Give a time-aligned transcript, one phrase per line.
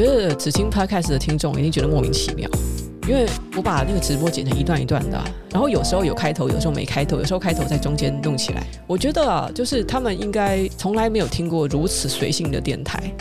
[0.00, 2.48] 觉得只听 Podcast 的听众一定觉得莫名其妙，
[3.06, 8.66] 因为我把那个直播剪成一段一段的，然后有时候有开头，有时候没开头，有时候开头在中间弄起来。
[8.86, 13.12] 我觉得啊，就是他们应该从来没有听过如此随性的电台，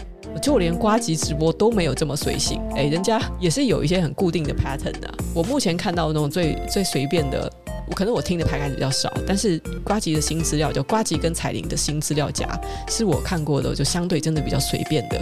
[0.41, 2.61] 就连瓜吉直播都没有这么随性。
[2.75, 5.13] 哎，人家也是有一些很固定的 pattern 的。
[5.33, 7.51] 我目前看到那种最最随便的，
[7.89, 12.47] 我可能我听的排感比较少，但是瓜吉的新资料，就瓜吉跟彩铃的新资料夹，
[12.87, 15.19] 是我看过的，就相对真的比较随便的。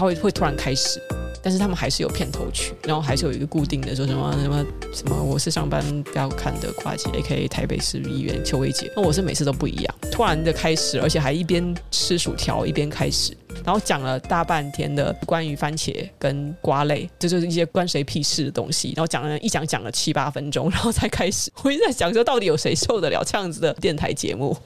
[0.00, 0.98] 他会会突然开始，
[1.42, 4.64] 但是他们还是有片头曲，然后还是有一个固定的说什么什么
[4.94, 7.46] 什么，我是上班不要看的呱吉，A.K.A.
[7.46, 8.90] 台北市议员邱薇姐。
[8.96, 21.52] 那我是每次都不一样，突然的开始，而且还一边吃薯条一边开始，然后讲了大半天的关于番茄跟瓜类，这就，就是一些关谁屁事的东西，然后讲了一讲讲了七八分钟，然后才开始。
[21.62, 24.56] 我一直在想说，到底有谁受得了这样子的电台节目？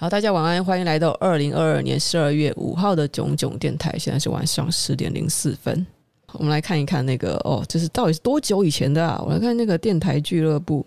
[0.00, 3.94] 好，大家晚安，欢迎来到二零二二年十二月五号的囧囧电台。
[3.98, 5.86] 现在是晚上十点零四分，
[6.32, 9.22] 我们来看一看那个哦，这是到底是多久以前的啊？
[9.22, 10.86] 我来看那个电台俱乐部，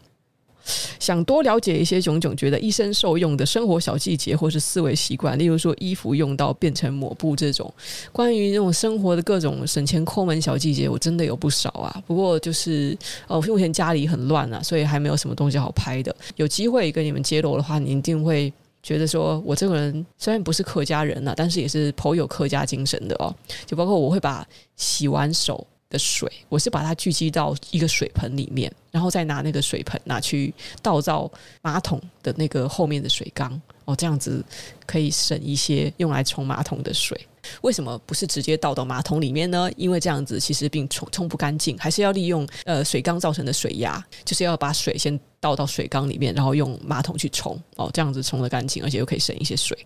[0.97, 7.71] 想多了解一些囧囧觉得一生受用的生活小细节或是思维习惯，例如说衣服用到变成抹布这种，
[8.11, 12.03] 关于这种生活的各种省钱抠门小细节，我真的有不少啊。
[12.07, 16.15] 不过就是哦，目前家里很乱啊，所以还没有什么东西好拍的。
[16.35, 18.51] 有机会跟你们揭露的话，你一定会。
[18.83, 23.33] 觉得说，我这个人虽然不是客家人呐，但是也是颇有客家精神的哦。
[23.65, 24.45] 就包括我会把
[24.75, 34.43] 洗完手的水，我是把它聚集到一个水盆里面，然后再拿那个水盆拿去倒到马桶的那个后面的水缸哦，这样子
[34.85, 37.17] 可以省一些用来冲马桶的水。
[37.61, 39.69] 为什么不是直接倒到马桶里面呢？
[39.75, 49.77] 因为这样子其实并冲冲不干净，还是要利用呃水缸造成的水压，就是要把水先倒到水缸里面，然后用马桶去冲哦，这样子冲得干净，而且又可以省一些水。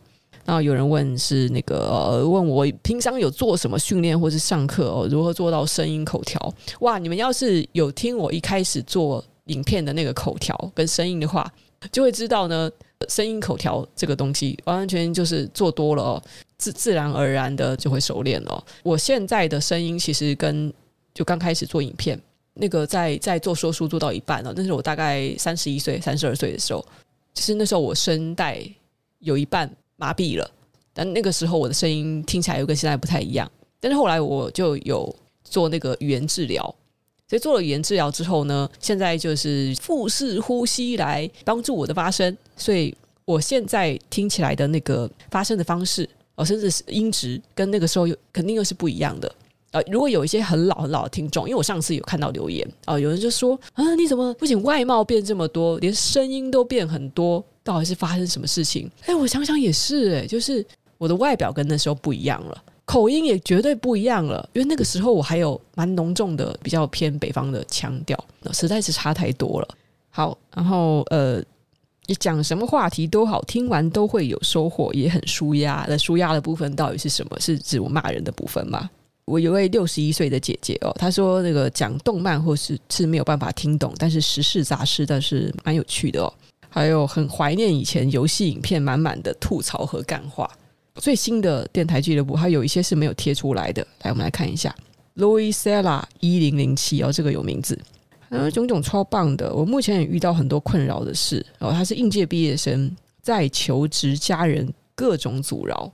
[0.46, 6.54] 那有人问是那个、问我平常有做什么训练或是上课哦，如何做到声音口条？
[6.80, 11.52] 哇，你们要是有听我一开始做影片的那个口条跟声音的话，
[11.92, 12.72] 就会知道呢，
[13.08, 16.24] 声音口条这个东西完完全全就是做多了哦。
[16.58, 18.64] 自自然而然的就会熟练了。
[18.84, 20.74] 我现在的声音其实跟
[21.14, 22.20] 就刚开始做影片
[22.56, 26.84] 那个在在做说书做到一半了，那是我大概三十一岁、三十二岁的时候，
[27.34, 28.60] 其实那时候我声带
[29.20, 30.50] 有一半麻痹了，
[30.94, 33.50] 但那个时候我的声音听起来又跟现在不太一样。
[33.80, 36.74] 但是后来我就有做那个语言治疗，
[37.28, 42.96] 所以做了语言治疗之后呢，现在就是腹式呼吸来帮助我的发声，所以
[43.26, 46.10] 我现在听起来的那个发声的方式。
[46.36, 49.36] 哦，甚至是音质跟那个时候又肯定又是不一样的。
[49.72, 57.44] 呃，如果有一些很老很老的听众，因为我上次有看到留言啊、有人就说啊，你怎么不仅外貌变这么多，连声音都变很多？
[57.64, 58.88] 到底是发生什么事情？
[59.08, 60.64] 哎，我想想也是，哎，就是
[61.00, 69.68] 我的外表跟那时候不一样了，口音也绝对不一样了，因为那个时候我还有蛮浓重的比较偏北方的腔调，那实在是差太多了。
[70.10, 71.40] 好，然后呃。
[72.10, 75.86] 你讲什么话题都好，听完都会有收获，也很舒压。
[75.90, 77.38] 那舒压的部分到底是什么？
[77.38, 78.90] 是指我骂人的部分吗？
[79.26, 86.34] 我有位六十一岁的姐姐哦，她说那个讲动漫或是是没有办法听懂，但是时事杂事倒是蛮有趣的哦。
[86.70, 90.50] 还有很怀念以前游戏影片满满的吐槽和干话。
[91.00, 94.76] 最新的电台俱乐部还有一些是没有贴出来的，来我们来看一下。
[95.16, 97.80] Louisella 一零零七哦，这个有名字。
[98.30, 99.54] 嗯，囧囧超棒的。
[99.54, 101.44] 我目前也遇到很多困扰的事。
[101.60, 105.92] 哦，他是应届毕业生，在求职，家人各种阻挠，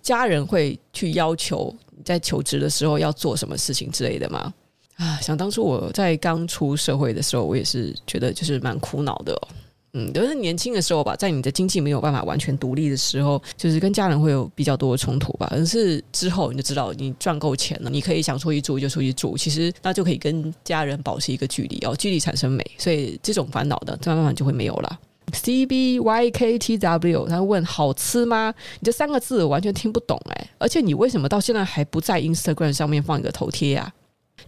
[0.00, 4.54] 家人会去要求你在求职的时候要做什么事情之类的吗？
[4.96, 9.48] 啊，想当初我在刚出社会的时候，我也是觉得就是蛮苦恼的哦。
[9.94, 15.46] 嗯，都是年轻的时候吧，在你的经济没有办法完全独立的时候，就是跟家人会有比较多的冲突吧。
[15.50, 24.98] 可是之后你就知道，你赚够钱了，你可以想出去住就出去住，其实那就可以跟家人保持一个距离哦，距离产生美，所以这种烦恼的慢慢就会没有了。
[25.32, 28.54] C B Y K T W，他问好吃吗？
[28.80, 33.92] 你这三个字完全听不懂哎，而且你为什么到现在还不在 Instagram 上面放一个头贴啊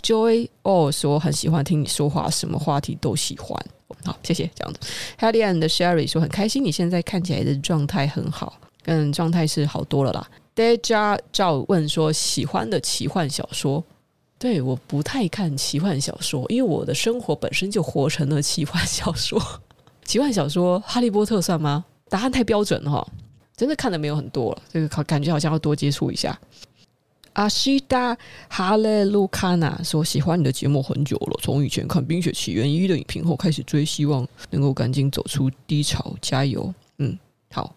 [0.02, 3.58] ？Joy 哦，说很喜欢听你说话，什么话题都喜欢。
[4.04, 4.80] 好，谢谢这样子。
[5.18, 10.28] Hellion 的 Sherry 说很开心，你现在看起来的状态很好，跟状态是好多了啦。
[10.54, 13.82] Deja 照问说喜欢的奇幻小说，
[14.38, 19.40] 对，我不太看奇幻小说，因为我的生活本身就活成了奇幻小说。
[20.04, 21.84] 奇幻小说，哈利波特算吗？
[22.08, 23.06] 答案太标准了哈，
[23.56, 26.38] 真的看的没有很多了，这个感觉好像要多接触一下。
[27.34, 28.16] 阿西达
[28.48, 37.18] 哈勒卢卡纳说：“喜欢你的节目很久了，从以前看《冰雪奇缘一》的影评后开始追，希望能够赶紧走出低潮，加油！”嗯，
[37.52, 37.74] 好。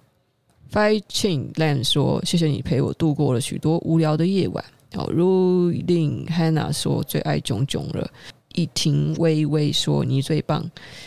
[0.71, 4.65] Fighting Land 说：“谢谢你陪我度过了许多无聊的夜晚，
[4.95, 8.09] 哦，Ruling Hannah 说最爱炯炯了。
[8.53, 10.63] 一听微微说你最棒，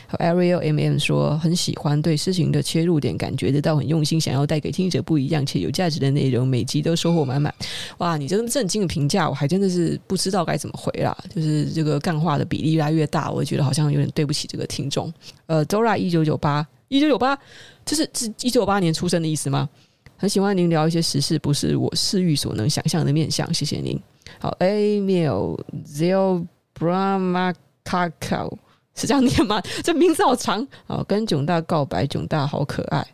[0.07, 7.55] 和 Ariel M M 说很喜欢对事情的切入点，感觉得到很用心，想要带给听者不一样且有价值的内容，每集都收获满满。
[7.99, 11.17] 哇，你这么震惊的评价，我还真的是不知道该怎么回啦。
[11.35, 15.13] 就是这个干话的比例越来越大，我觉得好像有点对不起这个听众。
[15.47, 17.39] 呃，Dora 一九九八一九九八，
[17.85, 19.69] 这是是一九九八年出生的意思吗？
[20.17, 24.01] 很喜欢您聊一些时事，不是我视域所能想象的面向，谢谢您。
[24.41, 25.55] 好，Email
[25.87, 26.56] Zio。
[26.79, 28.57] Brahmakakao
[28.95, 29.61] 是这样念吗？
[29.85, 31.05] 这名字好长哦！
[31.07, 33.07] 跟囧大告白，囧大好可爱。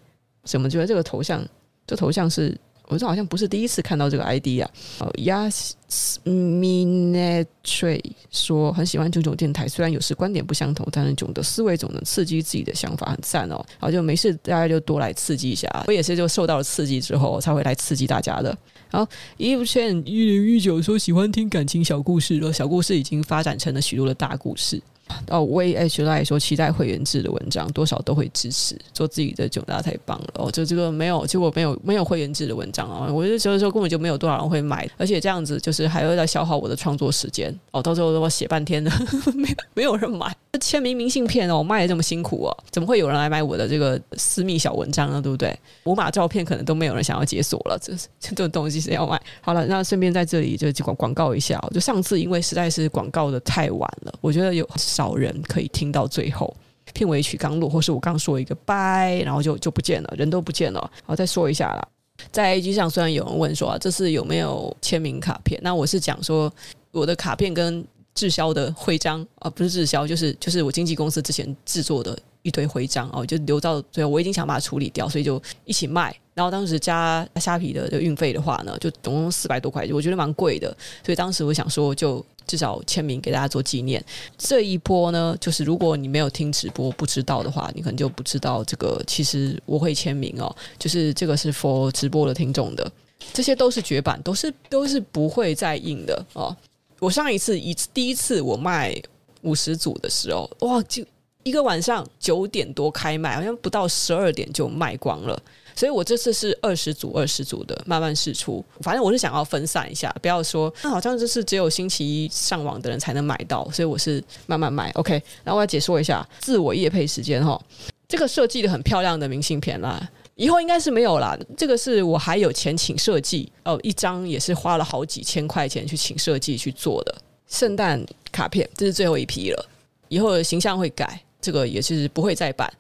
[0.45, 1.45] 怎么觉得这个头像？
[1.87, 2.57] 这头像是
[2.89, 4.69] 我这好像不是第一次看到这个 ID 啊。
[4.99, 13.65] 哦，Yasminatre 说很喜欢囧囧电台，虽然有时观点不相同，但是囧的思维总能刺激自己的想法，很赞哦。
[13.81, 15.69] 然后就没事，大家就多来刺激一下。
[15.87, 18.57] 我也是就受到了刺激之后才会来刺激大家的。
[18.91, 19.09] 好
[19.39, 24.83] ，Eve Chen 一零一九说喜欢听感情小故事了，小故事已经发展成了许多的大故事。
[25.29, 28.77] 哦，Way H 来说期待会员制的文章，多少都会支持。
[28.93, 30.51] 做自己的囧大家太棒了哦！
[30.51, 37.83] 就这个没有，结果没有没有会员制的文章啊，我就觉得说根本就没有多少人会买，而且这样子就是还会在消耗我的创作时间哦。
[37.83, 38.91] 到最后我写半天的，
[39.35, 40.35] 没没有人买。
[40.61, 45.21] 签名明信片哦，卖的这么辛苦哦，怎么会有人来买我的这个私密小文章呢？
[45.21, 45.59] 对不对？
[45.83, 49.21] 我把照片可能都没有人想要解锁了，这这种东西是要卖。
[49.41, 54.69] 好了，那顺便在这里就广广告一下哦，就上次因为实在是广告的太晚了，我觉得有
[55.03, 56.55] 老人可以听到最后。
[56.95, 60.91] 片尾曲刚录，或是我刚说一个拜，然后就就不见了，人都不见了。
[61.05, 61.89] 好，再说一下啦，
[62.31, 65.61] 在 A G 上虽然有人问说啊，这次有没有签名卡片？
[65.63, 66.53] 那我是讲说
[66.91, 67.85] 我的卡片跟。
[68.15, 76.15] 滞销的徽章啊，不是滞销，就是就是我经纪公司之前制作的一堆徽章哦，就留到最后，我已经想把它处理掉，所以就一起卖。
[76.35, 80.69] 然后当时加虾皮的运费的话呢，就总共四百多块，我觉得蛮贵的。
[81.03, 84.05] 所以当时我想说，就至少签名给大家做纪念。
[84.37, 89.03] 这一波呢，就是如果你没有听直播不知道的话，你可能就不知道这个。
[89.07, 92.91] 其实我会签名哦，就是这个是 for 直播的听众的，
[93.33, 96.57] 这些都是绝版，都是都是不会再印的哦。
[96.99, 98.95] 我上一次一第一次我卖
[99.43, 101.05] 五十组的时候，哇，就
[101.43, 105.43] 一个晚上九点多开卖，好像不到十二点就卖光了。
[105.75, 114.91] 所以我这次是二十组二十组的慢慢试出，反正我是想要分散一下，不要说那好像就是只有星期一上网的人才能买到，所以我是慢慢买。
[114.93, 115.13] OK，
[115.45, 117.61] 然后我要解说一下自我业配时间哈，
[118.09, 120.09] 这个设计的很漂亮的明信片啦。
[120.35, 121.39] 以后应该是没有啦。
[121.57, 127.15] 这个是我还有钱请设计哦，一张也是花了好几千块钱去请设计去做的
[127.47, 128.03] 圣诞
[128.33, 129.69] 卡片，这是最后一批了。
[130.09, 132.73] 以后的形象会改，这个也是不会再版。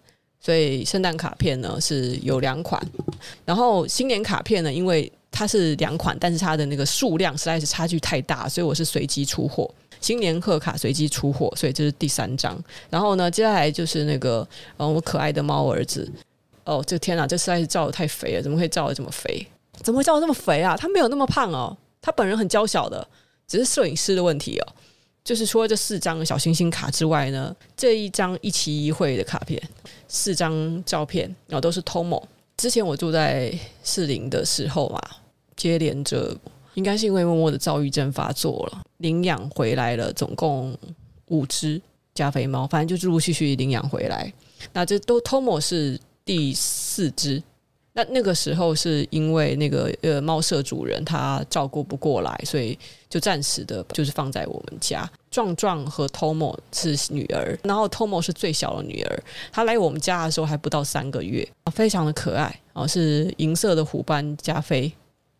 [0.45, 2.83] 所以圣诞卡片呢是有两款，
[3.45, 9.73] 然后新年卡片呢，因为它是两款，但是它的那个数量实在是差距太大，所以我是随机出货。
[10.01, 12.61] 新年贺卡随机出货，所以这是第三张。
[12.91, 14.47] 然后呢，接下来就是那个
[14.79, 16.11] 嗯，我可爱的猫儿子。
[16.65, 19.47] 哦，这天哪，这实在是照得太肥了，怎么会照得这么肥？
[19.81, 20.77] 怎么会照得这么肥啊？
[20.77, 23.07] 他没有那么胖哦，他本人很娇小的，
[23.47, 24.67] 只是摄影师的问题哦。
[25.25, 29.63] 就是除了这四张小星星卡之外呢，这一张一期一会的卡片，
[30.09, 32.23] 四张照片，然后都是 Tomo。
[32.57, 33.53] 之前我住在
[33.83, 35.01] 士林的时候嘛，
[35.57, 36.37] 接连着
[36.75, 40.77] 应该是因为默默的躁郁症发作了，领养回来了，总共
[41.27, 41.81] 五只
[42.15, 44.33] 加菲猫，反正就陆陆续续领养回来。
[44.73, 46.01] 那这都 Tomo 是。
[46.25, 47.43] 第四只，
[47.95, 55.09] 那那个时候是因为那个呃猫舍主人他照顾不过来，所以就暂时的，就是放在我们家。
[55.31, 59.23] 壮壮和 Tomo 是女儿，然后 Tomo 是最小的女儿。
[59.51, 64.93] 她来我们家的时候还不到三个月，非常的可爱哦，是银色的虎斑加菲，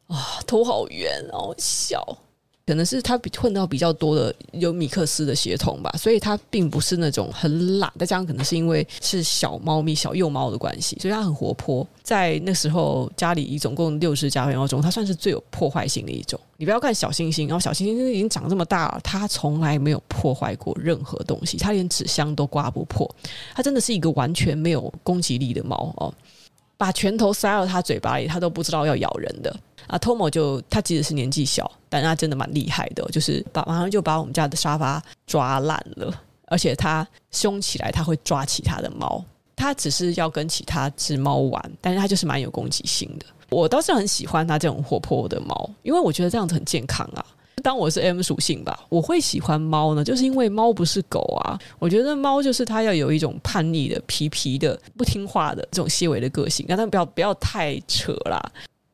[0.07, 2.19] 啊，头好圆，哦小。
[2.65, 7.93] 可能是他比混到比较多的有米克斯的血统吧，所以他并不是那种很懒。
[7.99, 11.87] 再加上可能是因为是小猫咪、小幼猫的关系，所以它很活泼。
[12.03, 16.39] 在那时候家里一总共六只加菲猫中，它算是最有破坏性的一种。
[16.57, 23.13] 你不要看小星星，然后小星星已经长这么大了，它从来没有破坏过任何东西，它连纸箱都刮不破。
[23.55, 26.15] 它真的是一个完全没有攻击力的猫哦，
[26.77, 29.55] 把拳头塞到它嘴巴里，它都不知道要咬人的。
[29.93, 36.11] 啊，Tomo 就他其实是年纪小，但他真的蛮厉害的，就是把马上就把我们家的沙发抓烂了，
[36.47, 39.23] 而且他凶起来他会抓其他的猫，
[39.55, 43.27] 他只是要跟其他只猫玩，但是他就是蛮有攻击性的。
[43.51, 47.23] 我倒是很喜欢他这种活泼的猫，因为我觉得这样子很健康啊。
[47.63, 51.59] 当我是 M 属性吧，我会喜欢猫呢，就是因为猫不是狗啊。
[51.79, 58.43] 我觉得猫就是它要有一种叛逆的、皮皮的、不听话的这种细微的个性，但它不要不要太扯啦。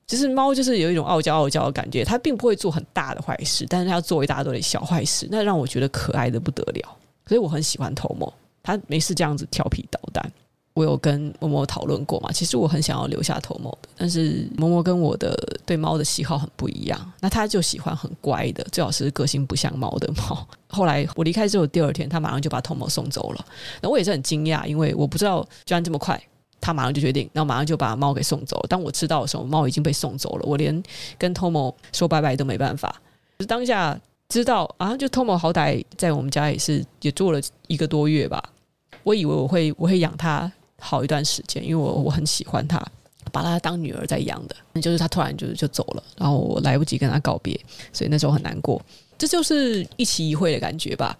[0.08, 6.96] 其实猫就是有一种傲娇傲娇的感觉，它并不会做很大的坏事，但是它要做一大堆的小坏事，那让我觉得可爱的不得了。
[7.26, 8.32] 所以我很喜欢头猫。
[8.60, 10.32] 它没事这样子调皮捣蛋。
[10.74, 15.36] 我有跟嬷嬷讨论过嘛，其实我很想要留下头猫的，但是嬷嬷跟我的
[15.66, 20.46] 对猫的喜好很不一样，那他就喜欢很乖的，最好是个性不像猫的猫。
[20.68, 23.44] 后来我离开之后，第二天他马上就把头猫送走了，
[23.82, 26.20] 那我也是很惊讶，因为我不知道居然这么快。
[26.60, 28.66] 他马上就决定，然后马上就把猫给送走了。
[28.68, 30.82] 当我知道的时候，猫已经被送走了，我连
[31.16, 33.00] 跟 Tomo 说拜拜都没办法。
[33.38, 33.98] 就是当下
[34.28, 38.42] 知道啊，就 Tomo 好歹在我们家也是也做了一个多月吧。
[39.04, 42.84] 我以为我会我会养它好一段时间，因为我我很喜欢它，
[43.32, 44.56] 把它当女儿在养的。
[44.80, 47.58] 就是它突然就就走了，然后我来不及跟它告别，
[47.92, 48.80] 所以那时候很难过。
[49.16, 51.16] 这就是一期一会的感觉吧，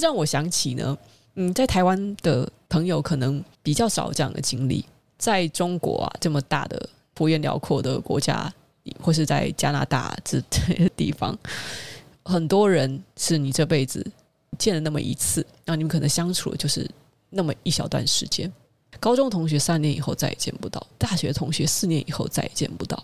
[0.00, 0.96] 让我想起呢。
[1.36, 4.84] 嗯，在台湾的朋友可能比较少这样的经历。
[5.16, 8.52] 在中国啊，这么大的幅员辽阔的国家，
[9.00, 11.36] 或是在加拿大这些地方，
[12.24, 14.04] 很多人是你这辈子
[14.58, 16.88] 见了那么一次，然后你们可能相处的就是
[17.30, 18.52] 那么一小段时间。
[19.00, 23.02] 高中同学三年以后再也见不到，大学同学四年以后再也见不到，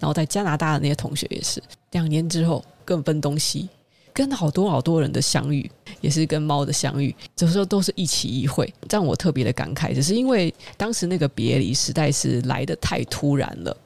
[0.00, 3.68] 然后在加拿大的那些同学也是，两年之后各分东西。
[4.12, 9.94] 跟好多好多人的相遇，也是跟猫的相遇，有时候都是一起一会，让我特别的感慨。
[9.94, 13.76] 只是因为当时那个别离实在是来得太突然了，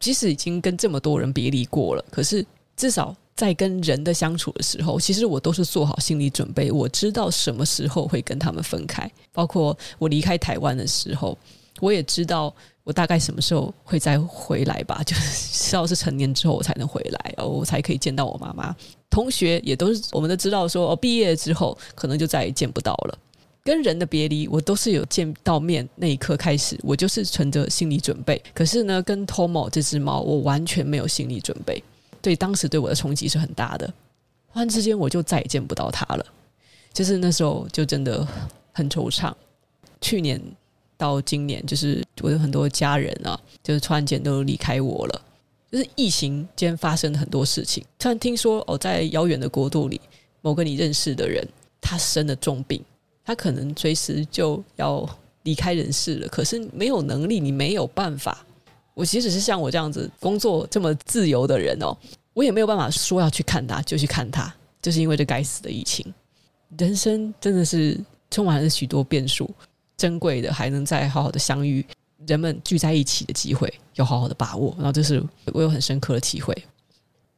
[0.00, 2.44] 即使已经跟这么多人别离过了，可是
[2.76, 11.36] 至少在跟人的相处的时候，其实我都是做好心理准备，我知道什么时候会跟他们分开，包括我离开台湾的时候，
[11.80, 12.54] 我也知道。
[12.84, 15.02] 我大概什么时候会再回来吧？
[15.06, 18.76] 就是知道是成年之后我才能回来，哦，我才可以见到我妈妈。
[19.14, 23.18] 同学也都是，我们都知道说，哦，毕业之后可能就再也见不到了。
[23.62, 28.42] 跟人的别离，我都是有见到面那一刻开始，我就是存着心理准备。
[28.52, 31.80] 可是呢，跟 Tomo 这只猫，我完全没有心理准备。
[32.20, 33.86] 对，当时对我的冲击是很大的。
[34.52, 36.26] 突然之间，我就再也见不到它了。
[36.92, 38.26] 就是那时候，就真的
[38.72, 39.32] 很惆怅。
[40.00, 40.40] 去年。
[40.96, 45.22] 到今年，就是我有很多家人啊，就是突然间都离开我了。
[45.74, 50.00] 就是疫情间发生了很多事情，突然听说哦，在遥远的国度里，
[50.40, 51.44] 某个你认识的人，
[51.80, 52.80] 他生了重病，
[53.24, 55.04] 他可能随时就要
[55.42, 56.28] 离开人世了。
[56.28, 58.46] 可是没有能力，你没有办法。
[58.94, 61.92] 我即使是像我这样子工作这么自由的人哦，
[62.34, 66.06] 我也没有办法说要去看他就去看他，就是因为这该死的疫情。
[66.78, 67.98] 人生真的是
[68.30, 69.52] 充满了许多变数。
[69.96, 71.84] 珍贵的还能再好好的相遇，
[72.26, 74.74] 人们聚在一起的机会要好好的把握。
[74.76, 76.56] 然后这是我有很深刻的体会。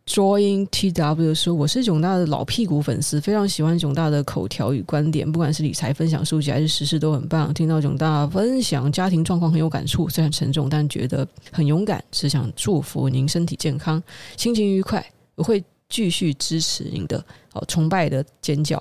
[0.06, 7.52] Join TW 说：“我是囧大的老屁股粉丝，非常喜欢囧大的口条与观点，不管是理财分享、书籍还是时事都很棒。
[7.52, 12.00] 听到囧大分享家庭状况很有感触，虽然沉重，但觉得很勇敢。
[12.12, 14.00] 只想祝福您身体健康，
[14.36, 15.04] 心情愉快。
[15.34, 17.20] 我会继续支持您的。
[17.52, 18.80] 好，崇拜的尖叫。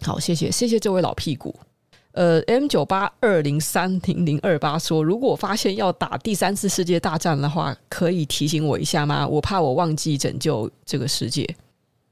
[0.00, 1.54] 好，谢谢，谢谢这位老屁股。”
[2.14, 9.26] 呃，M 九八二零三零零二八说，如果发现要打第三次世界大战的话，可以提醒我一下吗？
[9.26, 11.44] 我怕我忘记拯救这个世界。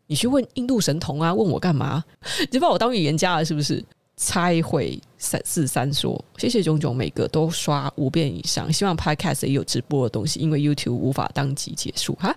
[0.09, 2.05] 你去问印度神童啊，问我干嘛？
[2.51, 3.83] 你把我当预言家了是不是？
[4.15, 12.37] 猜会三四三说，谢谢炯炯，每个都刷五遍以上，希望 Podcast 也有直播的东西，因为 YouTube 无法当即结束哈。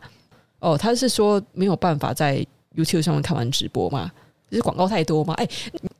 [0.60, 2.44] 哦，他是说没有办法在
[2.76, 4.10] YouTube 上面看完直播吗？
[4.56, 5.34] 是广告太多吗？
[5.36, 5.48] 哎，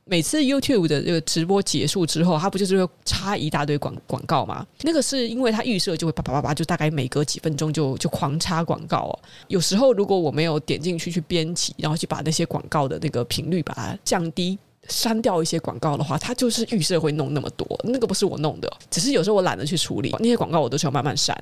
[0.04, 4.66] 每次 YouTube 的这个直播结束之后，它不就是会插一大堆广广告吗？
[4.82, 9.16] 那个是因为它预设就会啪啪啪啪，就大概每隔几分钟就就狂插广告。
[9.48, 14.58] 有时候如果我没有点进去去编辑，然后去把那些广告的那个频率把它降低，
[14.88, 17.66] 删掉一些广告的话，它就是预设会弄那么多。
[17.84, 21.36] 那个不是我弄的，只是有时候我懒得去处理那些广告，我都需要慢慢删。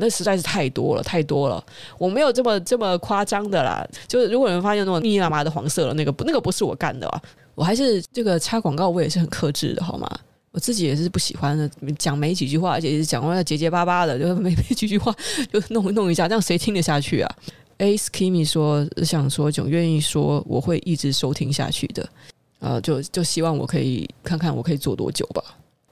[0.00, 1.64] 那实在是太多了，太多了，
[1.98, 3.86] 我没有这么这么夸张的啦。
[4.06, 7.22] 就是如果有人发现那种密密麻麻的黄色了，那个不，那个不是我干的啊。
[7.54, 10.08] 我还是这个插广告，我也是很克制的，好吗？
[10.52, 15.14] 我自己也是不喜欢的，讲没几句话，而且是讲话要结结巴巴的，就没没几句话
[15.52, 17.36] 就弄弄一下，这样谁听得下去啊
[17.78, 22.08] ？Ace Kimi 说想说，总愿意说我会一直收听下去的，
[22.60, 25.42] 呃，就就希望我可以看看我可以做多久吧。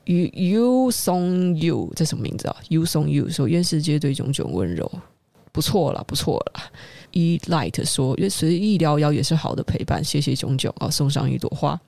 [0.07, 4.91] You You Song You 这什么名字啊？You Song You 说愿世界对炯炯温柔，
[5.53, 6.63] 不错了，不错了。
[7.13, 11.81] E Light 说，随意聊聊也是好的陪伴，谢谢炯炯啊，送上一朵花。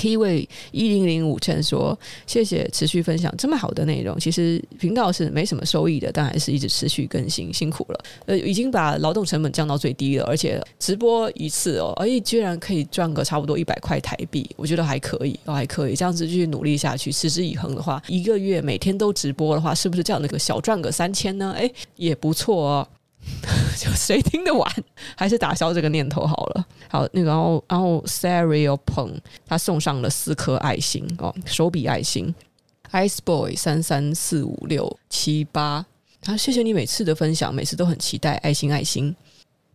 [0.00, 4.18] Key 位一零零五称说：“谢谢持续分享这么好的内容。
[4.18, 8.00] 其实频道是没什么收益的，但还是一直持续更新，辛苦了。
[8.24, 15.94] 呃，已经把劳动成本降到最低了，而且直播一次哦，而且居然可以赚个差不多一百块台币，我觉得还可以，哦还可以。
[15.94, 21.52] 这样子继续努力下去，持之以恒的话，一个月每天都直播的话，是不是这样的个小赚个三千呢？
[21.58, 22.88] 诶，也不错哦。”
[23.78, 24.70] 就谁听得完，
[25.16, 26.66] 还是打消这个念头好了。
[26.88, 32.34] 好，那个然后然后 Sario Peng 他送上了四颗爱心哦，手笔爱心。
[32.92, 35.86] Ice Boy 三三四五六七八，
[36.20, 39.14] 他谢谢你每次的分享，每次都很期待爱心爱心。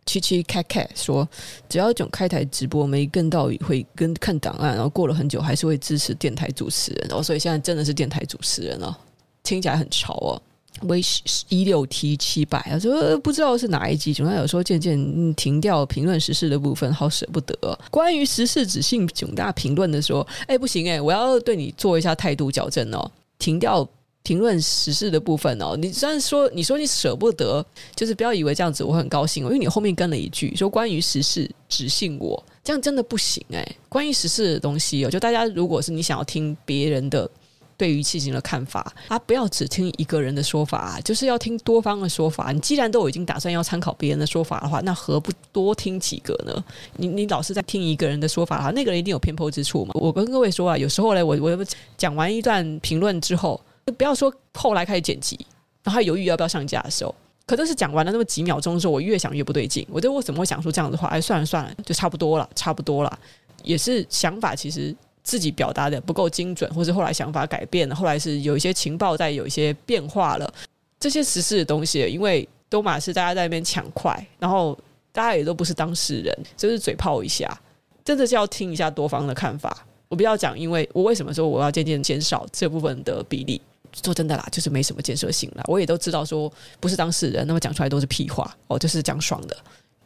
[0.04, 1.26] 七七 Cat Cat 说，
[1.68, 8.96] 只要总开台直播没跟到，会跟看档案，然后过了很久还是会支持电台主持人哦，所以现在真的是电台主持人了，
[9.42, 10.42] 听起来很潮哦。
[10.82, 11.00] 为
[11.48, 17.78] 一六 T 七百啊，说不知道是哪一集，总大有时候渐渐停掉评论时事的部分，好舍不得。
[17.90, 23.88] 关于时事只信囧大评论的说，哎，不行哎，我要对你做一下态度矫正哦，停掉
[24.22, 25.76] 评论时事的部分哦。
[25.76, 27.64] 你虽然说你说你舍不得，
[27.94, 33.66] 就是不要以为这样子我很高兴哦，因为你后面跟了一句说关于时事只信我，这样真的不行哎。
[33.88, 37.30] 关于时事的东西哦，就大家如果是你想要听别人的。
[37.76, 42.50] 对于事情的看法啊，不要只听一个人的说法，就是要听多方的说法。
[42.52, 46.64] 你既然都已经打算要参考别人的说法的话，那何不多听几个呢？
[46.96, 49.92] 你你老是在听一个人的说法的话，那个人一定有偏颇之处嘛。
[49.94, 51.66] 我跟各位说啊，有时候呢，我我
[51.98, 53.60] 讲完一段评论之后，
[53.98, 55.38] 不要说后来开始剪辑，
[55.82, 57.14] 然后犹豫要不要上架的时候，
[57.46, 59.86] 可都是讲完了那么几秒钟的时候，我越想越不对劲。
[59.90, 61.08] 我觉得我怎么会讲出这样的话？
[61.08, 63.18] 哎，算了算了，就差不多了，差不多了，
[63.62, 64.96] 也是想法其实。
[65.26, 70.54] 自己表达的不够精准，或者后来想法改变了，后来是有一些情报在有一些变化了，
[71.00, 74.78] 这些实事的东西，因为都马是大家在那边抢快，然后
[75.10, 77.60] 大家也都不是当事人，就是嘴炮一下，
[78.04, 79.84] 真的是要听一下多方的看法。
[80.06, 83.60] 我不要讲，因为我为什么说我要渐渐减少这部分的比例？
[84.04, 85.64] 说真的啦，就是没什么建设性啦。
[85.66, 89.56] 我也都知道说不是当事人，那么讲出来都是屁话哦，就是讲爽的。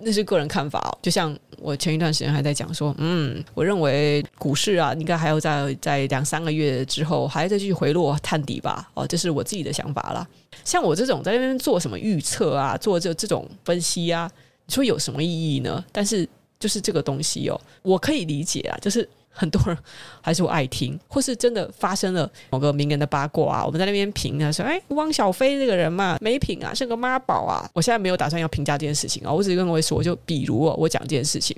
[0.03, 8.91] 那是个人看法哦，就像我前一段时间还在讲说，嗯，我认为股市啊，应该还要在在两三个月之后，还要再继续回落探底吧。
[8.95, 10.27] 哦，这是我自己的想法啦。
[10.65, 14.31] 像我这种在那边做什么预测啊，做这这种分析啊，
[14.67, 15.85] 你说有什么意义呢？
[15.93, 19.09] 但是就是这个东西哦，我可以理解啊，就是。
[19.33, 19.77] 很多人
[20.21, 27.71] 还是我爱听，或是真的发生了某个名人的八卦啊，我们在那边评啊，说哎，汪小菲这个人嘛，没品啊，是个妈宝啊。
[27.73, 31.57] 我现在没有打算要评价这件事情啊，我只是跟各位说，就比如哦，我讲这件事情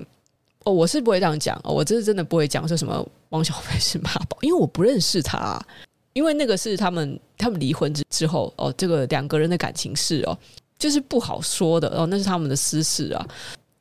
[0.65, 5.67] 哦，我是不会这样讲哦，我这是真的不会讲说什么汪小菲是妈宝，因为我不认识他啊，
[6.13, 10.39] 因为那个是他们他们离婚之之后哦，这个两个人的感情事哦，
[10.79, 13.27] 就是不好说的哦，那是他们的私事啊，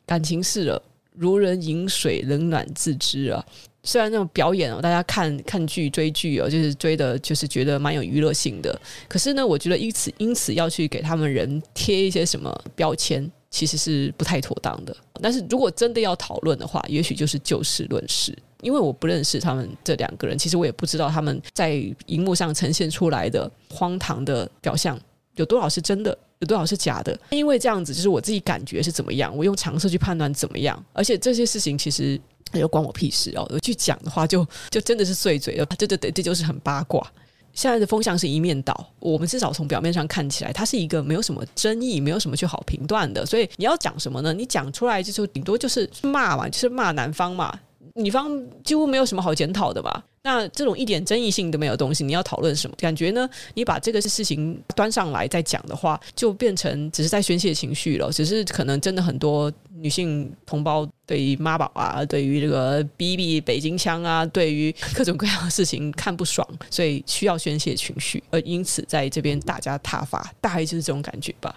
[0.05, 0.81] 感情事了，
[1.13, 3.45] 如人饮水，冷暖自知啊。
[3.83, 8.79] 虽然那种表演哦，大家看看剧追剧哦，就是追的，就是觉得蛮有娱乐性的。
[9.07, 14.95] 可是呢，我觉得因此因此要去给他们人贴一些什么标签，其实是不太妥当的。
[15.21, 21.71] 但是如果真的要讨论的话，也许就是就事论事，因为我不认识他们这两个人，其实我也不知道他们在
[22.05, 24.99] 荧幕上呈现出来的荒唐的表象
[25.37, 27.19] 有多少是真的，有多少是假的。
[27.31, 32.21] 因为这样子，就是我自己感觉是怎么样，我用常识去判断怎么样，而且这些事情其实。
[32.51, 33.47] 那就关我屁事哦！
[33.49, 35.65] 我去讲的话就，就真的是碎嘴了。
[35.77, 37.05] 对对对，这就是很八卦。
[37.53, 43.25] 现在的风向是一面倒，我们至少从表面上看起来，它是一个没有什么争议、没有什么去好评断的。
[43.25, 44.33] 所以你要讲什么呢？
[44.33, 47.53] 你讲出来就是顶多就是骂嘛，就是骂男方嘛，
[47.95, 48.31] 女方
[48.63, 50.03] 几乎没有什么好检讨的吧。
[50.23, 52.75] 那这种一点争议性都没有东西，你要讨论什么？
[52.77, 53.27] 感觉呢？
[53.55, 58.11] 你把这个事情端上来再讲的话，就变成只是在宣泄情绪了。
[58.11, 71.55] 只是可能真的很多女性同胞对于妈宝啊，对于这个 BB 北京腔啊，对于各种各样的事情看不爽，所以需要宣泄情绪，而因此在这边大家挞伐，大概就是这种感觉吧。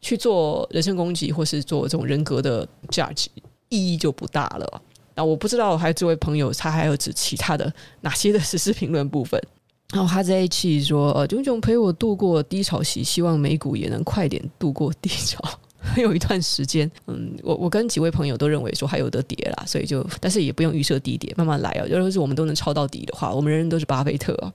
[0.00, 3.28] 去做人身攻击或是做这种人格的价值
[3.68, 4.82] 意义就不大了。
[5.16, 9.42] 那我不知道，还有这位朋友，他还有指其他的哪些的实时评论部分？
[9.92, 15.42] 然后他在一起说：“呃，炯炯陪我度过低潮期，希望美股也能快点度过低潮。
[15.80, 21.86] ”还有一段时间，嗯，我我跟几位朋友都认为说还有得跌啦，所以就但是也不用预设低点，慢慢来啊。
[21.88, 24.52] 如果是我们都能抄到底的话，我们人人都是巴菲特啊。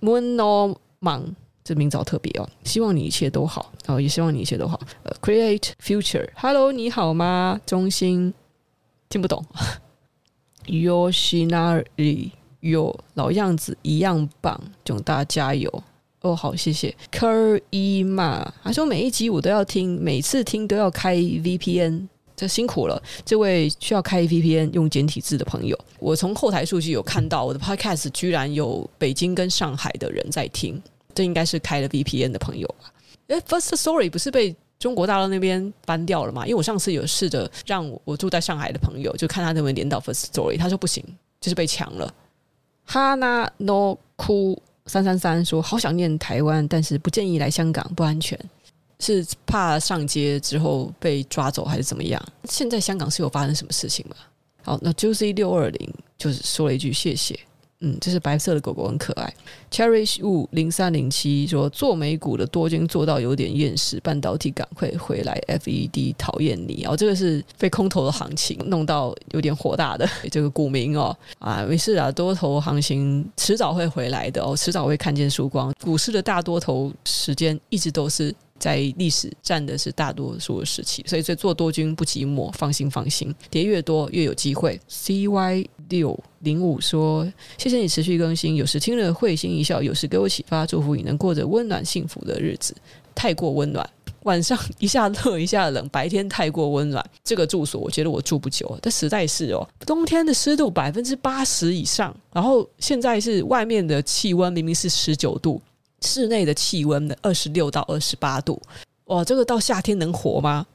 [0.00, 1.22] Moono Mang
[1.62, 4.80] 这名字好特别哦，希望你一切都好，然后也希望你一切都好。
[5.04, 7.60] 呃，Create Future，Hello，你好吗？
[7.64, 8.34] 中心
[9.08, 9.44] 听不懂。
[10.66, 15.82] Yoshinari Yo 老样子一样棒，囧大家加油
[16.22, 16.34] 哦！
[16.34, 16.94] 好，谢谢。
[17.12, 25.78] Kerima 他说每一集我都要听，每次听都要开 VPN 这辛苦了，这位需要开 VPN 用简体字的朋友。
[25.98, 30.82] 我从后台数据有看到，我的 Podcast 居然有北京跟上海的人在听，
[31.14, 32.90] 这应该是开了 VPN 的朋友吧？
[33.28, 36.44] 诶，First Story 不是被中国大陆那边搬掉了嘛？
[36.44, 41.02] 因为我上次有试着让我住在上海的朋友，就看他能不能连到 First Story，他说不行，
[41.40, 42.12] 就是被抢了。
[42.86, 48.38] Hana no Ku 三三三说：“好想念台湾，但是不建议来香港，不安全。
[49.00, 52.22] 是怕上街之后被抓走，还是怎么样？
[52.44, 54.16] 现在香港是有发生什么事情吗？”
[54.62, 57.40] 好，那 Juicy 六二零就是说了一句谢谢。
[57.84, 59.30] 嗯，这是白色的狗狗，很可爱。
[59.70, 65.38] Cherish Wu 零三零七说，做美股的多军做到有点厌世，半导体赶快回来。
[65.48, 75.74] FED 讨厌你哦，这个是被空头的行情弄到有点火大的这个股民哦啊，没事啊，多头行情迟早会回来的哦，迟早会看见曙光。
[75.82, 78.34] 股市的大多头时间一直都是。
[78.64, 84.80] 在历史占的是大多数的时期，所以这做多军不寂寞，放心放心，跌越多越有机会。
[84.88, 92.74] CY 六零五说：“谢谢你持续更新，有时听了会心一笑，有时给我启发，祝福你能过着温暖幸福的日子。
[93.14, 93.86] 太过温暖，
[94.22, 98.78] 晚上一下热一下冷，白天太过温暖，这个住所我觉得我住不久。
[98.80, 105.60] 但实在是哦，冬天的湿度百分之八十以上，然后现在是外面的气温明明是十九度。”
[106.04, 108.60] 室内的气温的二十六到二十八度，
[109.06, 110.66] 哇，这个到夏天能活吗？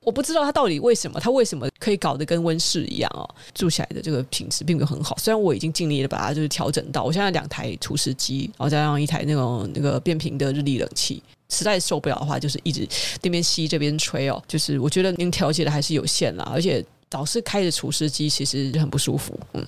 [0.00, 3.26] 我不知道它到底为什么，它为什么可以搞得跟温室一样哦？
[3.54, 5.16] 住起来的这个品质并没有很好。
[5.16, 12.86] 虽然我已经尽力的把它就是调整到，我现在两台除湿机，然后加上一台那种那个变频的日立冷气，实在受不了的话，就是一直
[13.22, 14.42] 这边吸这边吹哦。
[14.46, 19.34] 就是我觉得您调节的还是有限啦，而且老是开着除湿机，其实很不舒服。
[19.54, 19.66] 嗯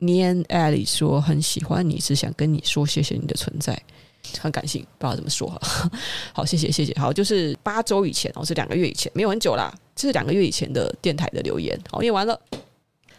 [0.00, 3.80] ，，Nian Ali 说很喜欢你，只想跟你说谢谢你的存在。
[4.40, 5.48] 很感性，不知道怎么说。
[6.32, 6.94] 好，谢谢谢谢。
[6.98, 9.72] 好，就是八周以前哦，是两个月以前，没有很久啦。
[9.94, 11.78] 这是两个月以前的电台的留言。
[11.90, 12.40] 好，念完了。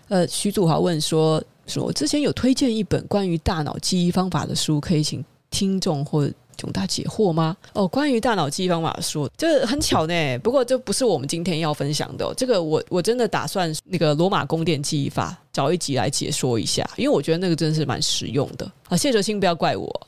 [0.08, 7.56] 呃，徐祖豪问说：说我之前有推荐一本关于大脑记忆方法的书，可以请听众或囧大解惑吗？
[7.74, 10.38] 哦，关于大脑记忆方法的书，这很巧呢。
[10.39, 12.34] 不过这不是我们今天要分享的。
[12.36, 18.69] 这个我我真的打算那个罗马宫殿记忆法找一集来解说一下，因为我觉得那个真的是蛮实用的。
[18.88, 20.08] 啊，谢哲青不要怪我。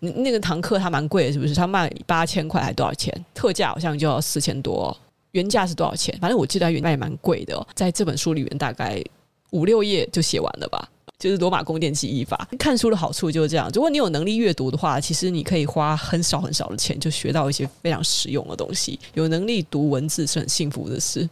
[0.00, 1.54] 那个堂课它蛮贵的，是不是？
[1.54, 3.24] 它卖八千块还多少钱？
[3.34, 4.96] 特价好像就要四千多，
[5.32, 6.16] 原价是多少钱？
[6.20, 7.66] 反正我记得原价也蛮贵的。
[7.74, 9.02] 在这本书里面，大概
[9.50, 10.88] 五六页就写完了吧。
[11.18, 12.46] 就是罗马宫殿记忆法。
[12.58, 19.00] 看书的好处就是这样，如果你有能力阅读的话，其实你可以花很少很少的钱就学到一些非常实用的东西。
[19.14, 21.26] 有能力读文字是很幸福的事。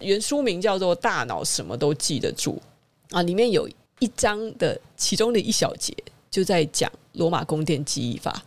[0.00, 2.60] 原书名叫做《大脑什么都记得住》
[3.16, 3.66] 啊，里面有
[3.98, 5.94] 一章的其中的一小节。
[6.30, 8.42] 就在讲罗马宫殿记忆法。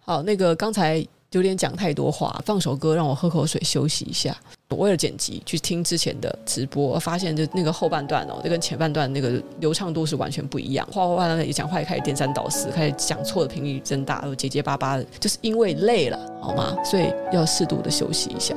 [0.00, 4.36] 好，那个刚才有点讲太多话，放首歌让我喝口水休息一下。
[4.68, 10.86] 我为了剪辑去听之前的直播，发现就那个后半段哦，就跟前半段那个流畅度是完全不一样。
[10.92, 16.76] 话话那里讲话也开始颠三倒四，开始讲错的频率增大，又结结巴巴的，就是因为累了，好吗？
[16.84, 18.54] 所以要适度的休息一下。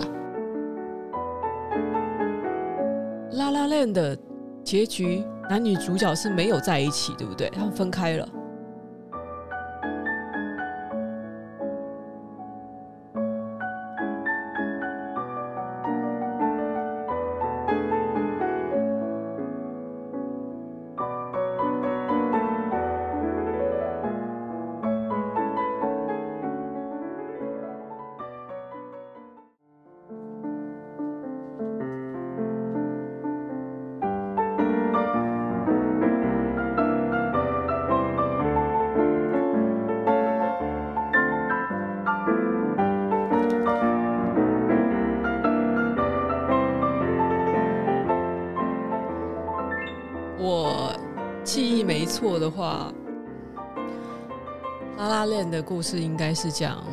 [3.31, 4.17] La La Land 的
[4.63, 5.23] 结局。
[5.49, 7.49] 男女主角是没有在一起，对不对？
[7.49, 8.29] 他们分开了。
[52.29, 52.93] 错的话，
[54.99, 56.83] 拉拉链的故事应该是讲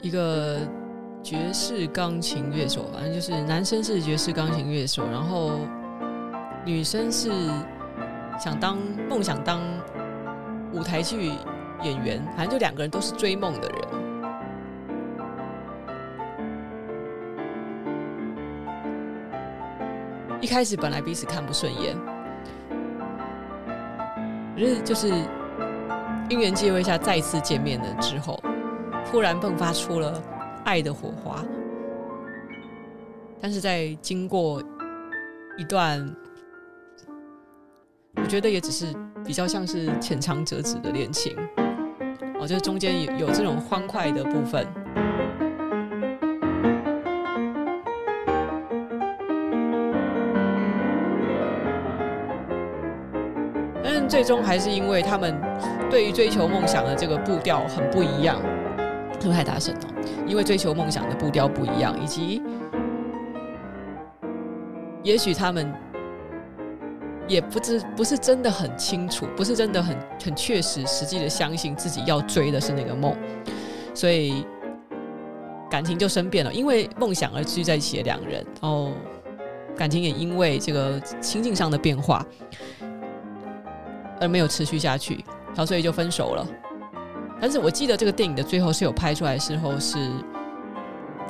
[0.00, 0.58] 一个
[1.22, 5.52] 爵士钢琴乐手，反正就是男生是爵士钢琴乐手，然后
[6.66, 7.30] 女生是
[8.40, 8.76] 想当
[9.08, 9.60] 梦想当
[10.72, 11.30] 舞台剧
[11.82, 13.78] 演员，反正就两个人都是追梦的人。
[20.40, 21.96] 一开始本来彼此看不顺眼。
[24.58, 25.08] 可是，就是
[26.28, 28.42] 因缘际会下再次见面了之后，
[29.08, 30.20] 突然迸发出了
[30.64, 31.44] 爱的火花。
[33.40, 34.60] 但是在经过
[35.56, 36.12] 一段，
[38.16, 38.92] 我觉得也只是
[39.24, 41.36] 比较像是浅尝辄止的恋情。
[42.40, 44.66] 哦，就是中间有有这种欢快的部分。
[54.18, 55.40] 最终还是因为他们
[55.88, 58.42] 对于追求梦想的这个步调很不一样，
[59.12, 59.80] 是不是太大声了？
[60.26, 62.42] 因为追求梦想的步调不一样，以及
[65.04, 65.72] 也许他们
[67.28, 73.16] 也不知不是真的很清楚，不是真的很很确实实际的相信自己要追的是那个梦，
[73.94, 74.44] 所以
[75.70, 76.52] 感情就生变了。
[76.52, 78.90] 因为梦想而聚在一起的两人，然后
[79.76, 82.26] 感情也因为这个心境上的变化。
[84.20, 86.46] 而没有持续下去，然后所以就分手了。
[87.40, 90.10] 但是我记得这个电影的最后是有拍出来的时候，是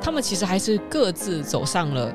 [0.01, 2.11] 他们其实还是各自走上了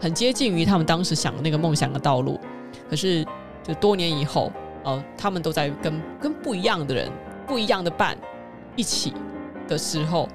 [0.00, 2.40] 很接近于他们当时想的那个梦想的道路。
[2.88, 3.26] 可是
[3.62, 4.50] 就多年以后，
[4.84, 7.10] 哦，他们都在跟跟不一样的人、
[7.46, 8.16] 不一样的伴
[8.74, 9.12] 一起
[9.68, 10.28] 的时候，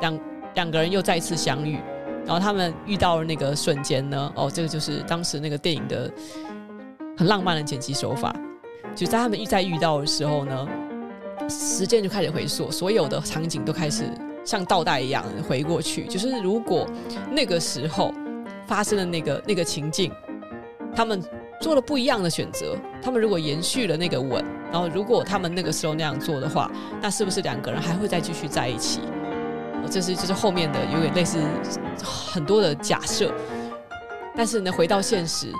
[0.00, 0.20] 两
[0.54, 1.78] 两个人又再次相遇。
[2.24, 6.10] 然后他们遇到了那个瞬间呢，哦，这个就是当时那个电影的。
[7.16, 8.34] 很浪漫的剪辑手法，
[8.94, 10.68] 就在他们一再遇到的时候呢，
[11.48, 14.04] 时间就开始回溯，所有的场景都开始
[14.44, 16.04] 像倒带一样回过去。
[16.04, 16.86] 就是如果
[17.30, 18.12] 那个时候
[18.66, 20.12] 发生的那个那个情境，
[20.94, 21.22] 他们
[21.60, 29.00] 做了不一样的选择，他们如果延续了那个吻，然后如果他们那个时候那样做的话，那是不是两个人还会再继续在一起？
[29.90, 31.38] 这是就是后面的有点类似
[32.02, 33.30] 很多的假设，
[34.34, 35.52] 但是呢，回到现实。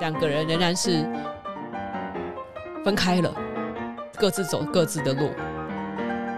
[0.00, 1.04] 两个人仍然是
[2.84, 3.34] 分开了，
[4.16, 5.30] 各自走各自的路。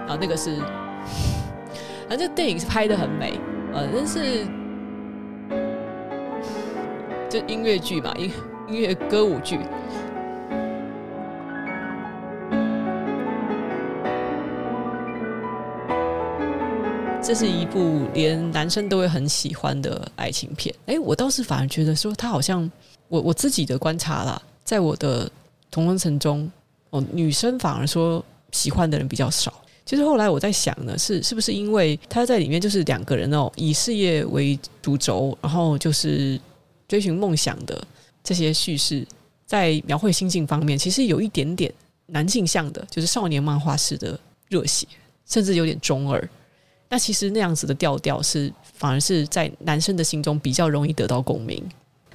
[0.06, 0.56] 啊那个是，
[2.08, 3.38] 反正电影是拍的很美，
[3.74, 4.46] 呃，但是
[7.28, 8.32] 就音乐剧嘛，音
[8.68, 9.60] 音乐歌舞剧。
[17.28, 20.74] 这是一部连男生都会很喜欢的爱情片。
[20.86, 22.70] 哎，我倒是反而觉得说，他好像。
[23.08, 25.30] 我我自己的观察啦，在我的
[25.70, 26.50] 同温层中，
[26.88, 29.52] 哦，女生反而说喜欢的人比较少。
[29.84, 36.40] 其实后来我在想呢，是是不是因为他在里面就是两个人哦，以事业为主轴，然后就是
[36.86, 37.82] 追寻梦想的
[38.24, 39.06] 这些叙事，
[39.44, 41.72] 在描绘心境方面，其实有一点点
[42.06, 44.86] 男性向的，就是少年漫画式的热血，
[45.26, 46.28] 甚至有点中二。
[46.88, 51.62] 那其实那样子的调调是反而是在男生的心中比较容易得到共鸣。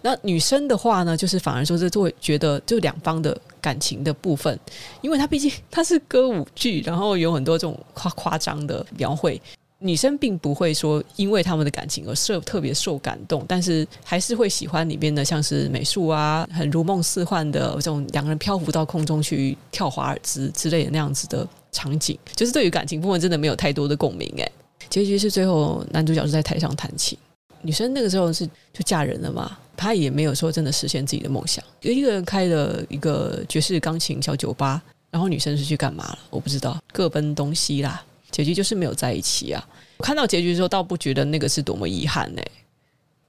[0.01, 4.59] 那女生的话呢，就是反而说，这就会觉得就两方的感情的部分，
[5.01, 9.41] 因为它毕竟它是歌舞剧，然后有很多这种夸夸张的描绘，
[9.79, 24.51] 女生并不会说因为他们的感情而受特别受感动，但是还是会喜欢里边的像是美术啊，很如梦似幻的这种两个人漂浮到空中去跳华尔兹之类的那样子的场景，就是对于感情部分真的没有太多的共鸣诶。
[24.89, 27.17] 结局是最后男主角是在台上弹琴，
[27.61, 29.57] 女生那个时候是就嫁人了嘛。
[29.75, 36.19] 他也没有说真的实现自己的梦想，有一个人开了一个爵士钢琴小酒吧，然后女生是去干嘛了？
[36.29, 38.01] 我不知道，各奔东西啦。
[38.29, 39.67] 结局就是没有在一起啊。
[39.99, 42.41] 看到结局的时候，倒不觉得那个是多么遗憾呢、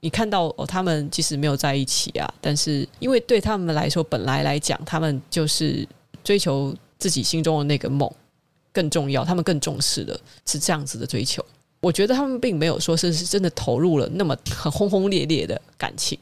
[0.01, 5.85] 你看到哦，他们即使没有在一起啊，但是因为对他们来说，本来来讲，他们就是
[6.23, 8.09] 追求自己心中的那个梦
[8.75, 11.43] 更重要，他们更重视的是这样子的追求。
[11.79, 16.19] 我觉得他们并没有说是是真的投入了那么很轰轰烈烈的感情。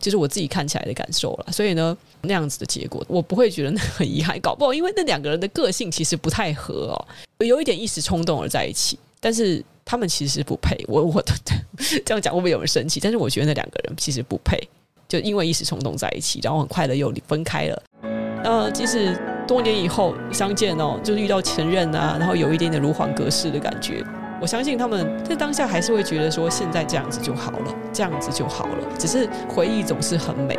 [0.00, 4.38] 就是我自己看起来的感受了，所以呢，那样子的结果，我不会觉得那很遗憾。
[4.40, 6.98] 搞不好，因为那两个人的个性其实不太合哦，
[7.44, 10.76] 有一点一时冲动而在一起，但是他们其实不配。
[10.88, 11.32] 我我的
[12.04, 13.00] 这样讲会不会有人生气？
[13.00, 14.58] 但是我觉得那两个人其实不配，
[15.08, 17.82] 就因为一时冲动在一起，然后很快的又分开了。
[18.44, 19.16] 呃，即使
[19.46, 24.04] 多年以后相见哦，就是遇到前任啊，然后有一点点如恍隔世的感觉。
[24.38, 28.78] 我相信他们在当下还是会觉得说，现在这样子就好了，这样子就好了。
[28.98, 30.58] 只是回忆总是很美，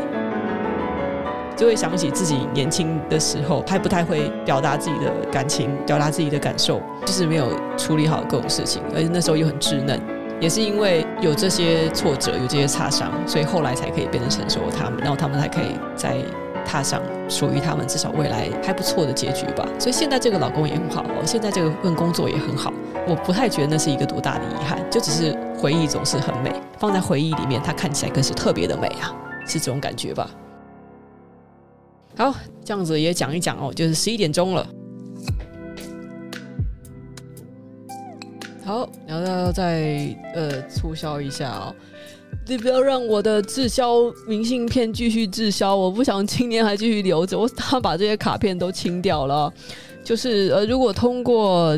[1.55, 9.99] 就会想起自己年轻的时候还不太会表达自己的感情，表达自己的感受，就是没有处理好各种事情，而且那时候又很稚嫩。
[10.39, 16.15] 也是因为有这些挫折，有这些擦伤，所以后来才可以变成成熟他们，然后他们才可以在。
[16.67, 19.65] 踏上属于他们至少未来还不错的结局吧。
[19.79, 22.73] 所以现在这个老公也很好，现在这个份工作也很好。
[23.07, 29.15] 我不太觉得那是一个多大的遗憾，就只是回忆总是很美，放在回忆里面，它看起来更是特别的美啊，
[29.47, 30.29] 是这种感觉吧。
[32.17, 34.67] 好，这样子也讲一讲哦，就是十一点钟了。
[38.65, 41.73] 好，然后要再呃促销一下哦。
[42.49, 47.37] 你不要让我的滞销明信片继续滞销，我不想今年还继续留着。
[47.37, 49.51] 我他把这些卡片都清掉了。
[50.01, 51.77] 就是呃，如果通过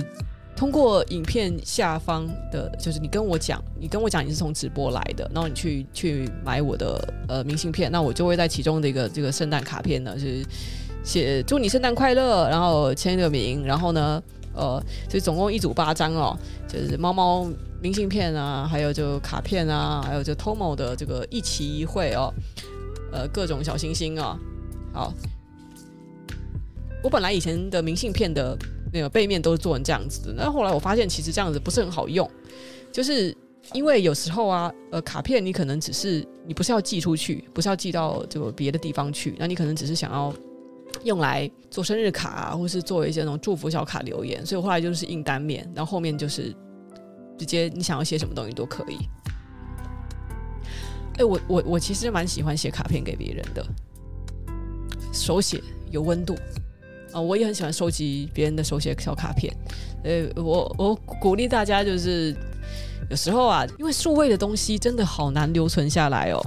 [0.55, 10.45] 通过影片下方的，就是你跟我讲，你跟我讲你是从直播来的，然后你去去买我的呃明信片，那我就会在其中的一个这个圣诞卡片呢，就是
[11.03, 14.21] 写祝你圣诞快乐，然后签个名，然后呢，
[14.53, 17.47] 呃，就总共一组八张哦，就是猫猫
[17.81, 22.33] 明信片啊，还有就卡片啊，还有就 Tomo 的这个一期一会哦，
[23.11, 24.39] 呃，各种小星星啊、
[24.93, 25.13] 哦，好，
[27.03, 28.57] 我本来以前的明信片的。
[28.91, 32.27] 那个背面都是做成这样子的，那后来我发现其实这样子不是很好用，
[32.91, 33.37] 就是
[33.71, 40.33] 因为有时候啊，呃，卡片你可能只是你不是要寄出去，不是要寄到这个别的地方去，那你可能只是想要
[41.03, 46.51] 用来做生日卡啊，或是做一些那种祝福小卡留言，所以我后来就是印单面，然后后面就是
[47.39, 48.97] 直接你想要写什么东西都可以。
[51.17, 53.65] 哎，我我我其实蛮喜欢写卡片给别人的，
[55.13, 56.35] 手写有温度。
[57.11, 59.51] 啊、我也很喜欢收集别人的手写小卡片。
[60.03, 62.35] 呃，我我鼓励大家，就是
[63.09, 66.39] 有时候啊，因为数位的东西真的好难留存下来哦。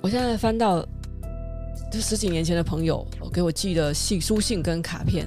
[0.00, 0.84] 我现在翻到
[1.92, 5.24] 这十几年前的朋友给我寄的信、书信跟卡片，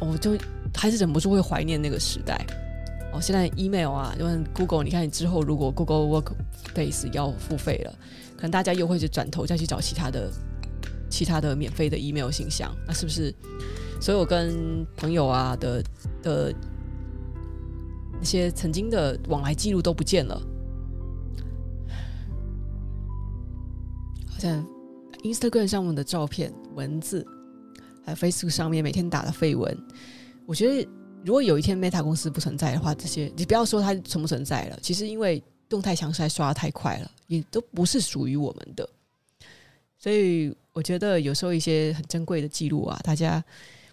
[0.00, 0.36] 我就
[0.74, 2.44] 还是忍不住会怀念那个时代。
[3.12, 7.92] 哦，现在 email 啊，因为 Google，你看你之后如果 Google Workspace 要付费了，
[8.36, 10.30] 可能大家又会去转头再去找其他的、
[11.08, 13.34] 其他的免费的 email 信箱，那是不是
[14.00, 15.82] 所有跟朋友啊的
[16.22, 16.54] 的
[18.18, 20.40] 那些曾经的往来记录都不见了？
[24.28, 24.64] 好像
[25.22, 27.26] Instagram 上面的照片、文字，
[28.14, 29.76] 在 Facebook 上面每天打的绯闻，
[30.46, 30.88] 我觉得。
[31.24, 38.88] 如果有一天 Meta 公司不存在的话，这些你不要说它存不存在了，其实因为动态墙实在刷得太快了，也都不是属于我们的。
[39.98, 43.44] 所以我觉得有时候一些很珍贵的记录啊，大家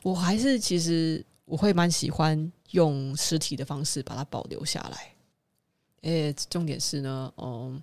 [0.04, 5.12] 我还是其实我会蛮喜欢用实体的方式把它保留下来。
[6.04, 7.82] 诶，重点是呢，嗯，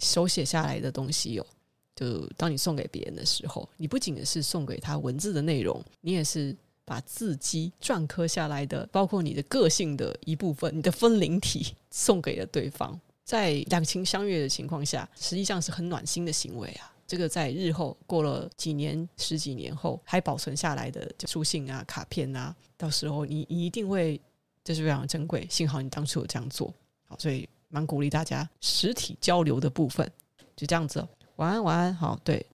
[0.00, 1.46] 手写下来的东西哦，
[1.94, 6.56] 就当你送给别人的时候，你不仅是送给他文字的内容，你也是。
[6.84, 16.92] 把字迹篆刻下来的，包括你的个性的一部分，你的分灵体 送给了对方，在两情相悦的情况下，实际上是很暖心的行为啊。
[17.06, 24.20] 这个在日后过了几年、十几年后还保存下来的书信啊、卡片啊，到时候你一定会
[24.64, 25.46] 这是非常珍贵。
[25.48, 26.74] 幸好你当初有这样做，
[27.06, 30.10] 好，所以蛮鼓励大家实体交流的部分，
[30.56, 31.06] 就这样子。
[31.36, 32.44] 晚安，晚安，好，对，